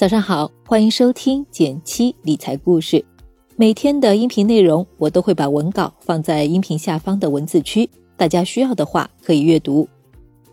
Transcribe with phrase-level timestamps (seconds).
[0.00, 3.04] 早上好，欢迎收听减七理财故事。
[3.56, 7.86] 每天的音频内容，我都会把文稿放在音频下方的文字区，
[8.16, 9.86] 大家需要的话可以阅读。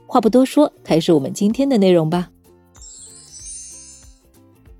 [0.05, 2.29] 话不多说，开始我们今天的内容吧。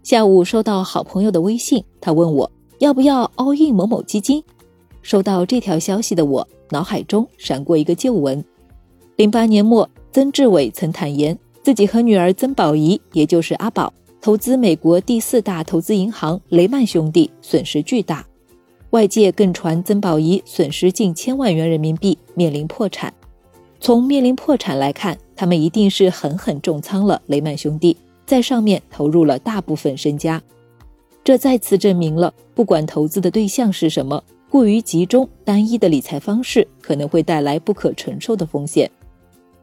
[0.04, 4.44] 下午收到好朋友的微信，他问我要不要 all in 某某基金。
[5.02, 8.44] 收到这条消息的我，脑海中闪过一个旧闻：
[9.16, 13.94] 零八年末，曾志伟曾坦言自己和女儿曾宝仪，也就是阿宝。
[14.20, 18.26] 投资美国第四大投资银行雷曼兄弟损失巨大，
[18.90, 23.14] 外界更传曾宝仪损失近千万元人民币，面临破产。
[23.80, 30.42] 从面临破产来看，他们一定是狠狠重仓了雷曼兄弟，在上面投入了大部分身家。
[31.24, 38.90] 这再次证明了，不管投资的对象是什么，过于集中单一的理财方式可能会带来不可承受的风险。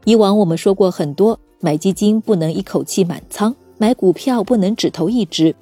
[0.05, 3.53] 以往我们说过很多，买基金不能一口气满仓。
[3.77, 5.53] 买股票不能只投一只。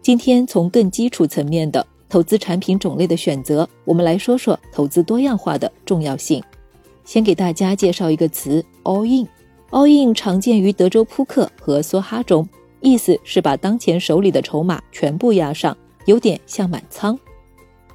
[0.00, 6.42] 今天从更基础层面的投资产品种类的选择，我们来说说投资多样化的重要性。
[7.04, 9.26] 先给大家介绍一个词：all in。
[9.70, 12.46] all in 常见于德州扑克和梭哈中，
[12.80, 17.18] 意思是把当前手里的筹码全部押上，有点像满仓。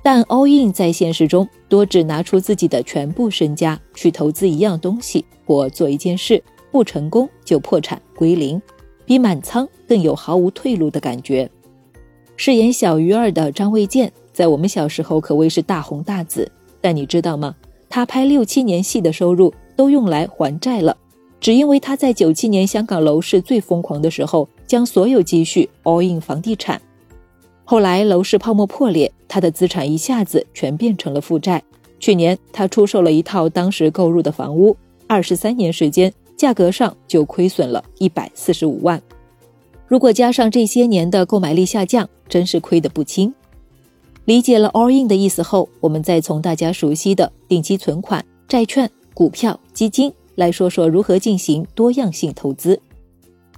[0.01, 6.41] 但 all in 在现实中多指拿出自己的全部身家去投资一样东西或做一件事，
[6.71, 8.59] 不成功就破产归零。
[9.07, 11.49] 比满仓更有毫无退路的感觉。
[12.35, 16.51] 饰演小鱼儿的张卫健，在我们小时候可谓是大红大紫。
[16.81, 17.55] 但你知道吗？
[17.89, 20.95] 他拍六七年戏的收入都用来还债了，
[21.39, 26.79] 只因为他在九七年香港楼市最疯狂的时候，将所有积蓄 all in 房地产。
[27.63, 31.63] 后来楼市泡沫破裂，他的资产一下子全变成了负债。
[31.99, 36.13] 去年他出售了一套当时购入的房屋，二十三年时间。
[36.37, 39.01] 价格上就亏损了一百四十五万，
[39.87, 43.33] 如果加上这些年的购买力下降，真是亏得不轻。
[44.25, 52.79] 理解了 all in 的意思后，我们再从大家熟悉的定期存款、债券、股票、基金来说说如何进行多样性投资。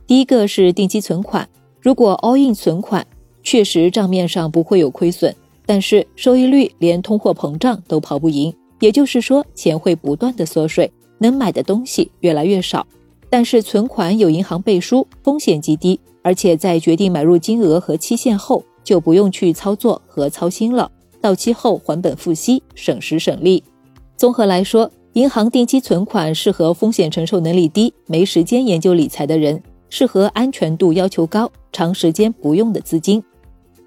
[0.07, 1.47] 第一个是定期存款，
[1.81, 3.05] 如果 all in 存款
[3.43, 10.89] 确实账面上不会有亏损，但是收益率连通货膨胀都跑不赢，也就是说钱会不断的缩水。
[11.19, 12.87] 能买的东西越来越少，
[13.29, 20.91] 但是存款有银行背书，风险极低，而且在决定买入金额和期限后，就不用去操作和操心了。
[21.21, 23.63] 到期后还本付息，省时省力。
[24.15, 33.21] 综合来说，银行定期存款适合风险承受能力低、没时间研究理财的人，适合安全度要求高、长时间不用的资金。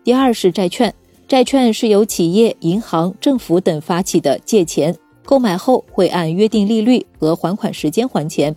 [0.05, 0.93] 第二是债券，
[1.27, 4.95] 债券是由企业、银行、政府等发起的借钱。
[5.25, 8.55] 购买后会按约定利率和还款时间还钱。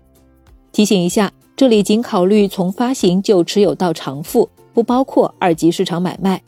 [0.71, 6.41] 提醒一下，这里仅考虑从发行就持有到偿付，不包括二级市场买卖。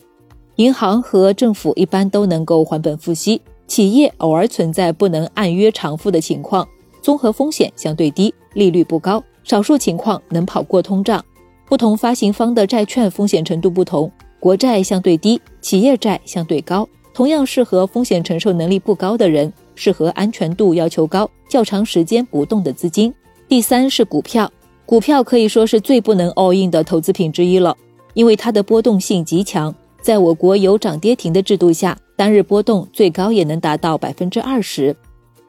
[0.56, 6.67] 银行和政府一般都能够还本付息，企业偶尔存在不能按约偿付的情况，
[7.01, 11.23] 综合风险相对低，利率不高，少数情况能跑过通胀。
[11.69, 19.53] 不同发行方的债券风险程度不同，国债相对低，企业债相对高，同样适合风险承受能力不高的人。
[19.77, 23.13] 适合安全度要求高、较长时间不动的资金。
[23.47, 24.51] 第三是股票，
[24.85, 27.77] 股票可以说是最不能 all in 的投资品之一了，
[28.13, 29.73] 因为它的波动性极强。
[30.01, 34.95] 在我国有涨跌停的制度下，单日波动最高也能达到百分之二十。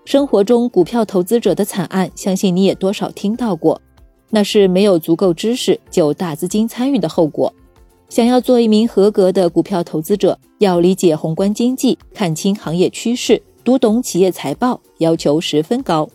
[0.04, 3.80] 生活中股票投资者的惨案，相信你也多少听到过，
[4.30, 7.52] 那是没有足够知识就大资金参与的后果。
[8.08, 13.42] 想要做一名合格的股票投资者，要理解宏观经济，看清行业趋势。
[13.68, 16.08] 读懂企业财报要求十分高，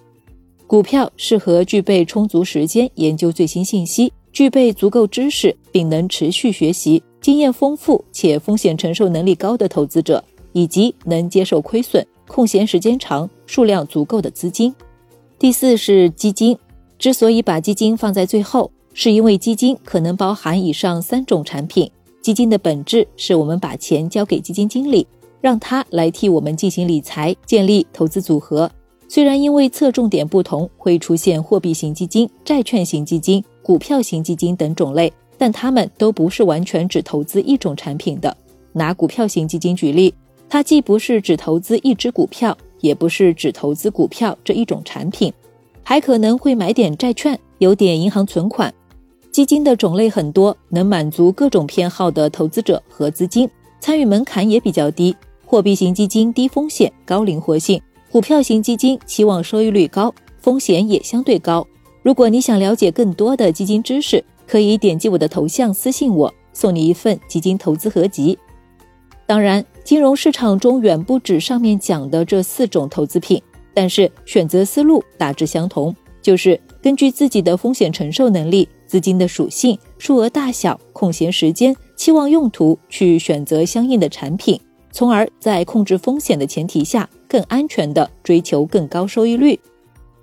[0.66, 14.74] 股票适合具备充足时间研究最新信息、具备足够知识并能持续学习、经验丰富且风险承受能力高的投资者，以及能接受亏损、空闲时间长、数量足够的资金。
[15.38, 16.58] 第四是基金，
[16.98, 21.88] 之所以把基金放在最后，是因为基金可能包含以上三种产品。
[22.20, 25.06] 基金的本质是我们把钱交给基金经理。
[25.44, 28.72] 让他来替我们进行理财、建立投资组合。
[29.10, 38.34] 虽然因为侧重点不同，会出现货币型基金、债券型基金、股票型基金等种类，但它们都不是完全只投资一种产品的。
[38.72, 40.14] 拿股票型基金举例，
[40.48, 45.34] 它既不是只投资一只股票，也不是只投资股票这一种产品，
[45.84, 48.74] 还可能会买点债券，有点银行存款。
[49.30, 53.50] 基金的种类很多，能满足各种偏好的投资者和资金，
[53.82, 55.14] 参与门槛也比较低。
[55.54, 57.80] 货币型基金低风险高灵活性，
[58.12, 61.64] 股票型基金期望收益率高，风险也相对高。
[62.02, 68.36] 如果你想了解更多的基金知识，可以点击我的头像私信我，送你一份基金投资合集。
[69.28, 73.40] 当然，金融市场中远不止上面讲的这四种投资品，
[73.76, 84.60] 但是选择思路大致相同，就是根据自己的风险承受能力、资金的属性、数额大小、空闲时间、期望用途去选择相应的产品，
[84.94, 89.60] 从而在控制风险的前提下，更安全的追求更高收益率。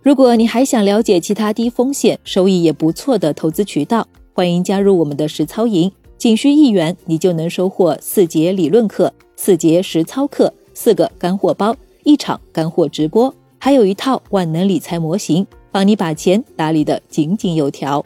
[0.03, 5.91] 如果你还想了解其他低风险、收益也不错的投资渠道，欢迎加入我们的实操营。
[6.17, 11.75] 仅需一元，你就能收获四节理论课、四节实操课、四个干货包、
[12.05, 18.05] 一场干货直播，还有一套万能理财模型，帮你把钱打理得井井有条。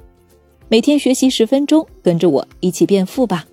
[0.69, 3.45] 每天学习十分钟，跟着我一起变富吧！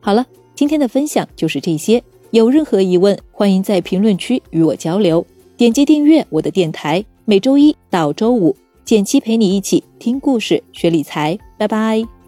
[0.00, 0.26] 好了，
[0.60, 2.02] 今天的分享就是这些。
[2.32, 5.24] 有任何疑问，欢迎在评论区与我交流。
[5.56, 8.54] 点击订阅我的电台，每周一到周五，
[8.84, 11.38] 简七陪你一起听故事、学理财。
[11.56, 12.19] 拜拜。